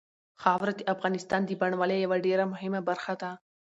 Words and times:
خاوره 0.41 0.73
د 0.77 0.81
افغانستان 0.93 1.41
د 1.45 1.51
بڼوالۍ 1.61 1.97
یوه 2.01 2.17
ډېره 2.25 2.43
مهمه 2.53 2.81
برخه 2.89 3.13
ده. 3.21 3.31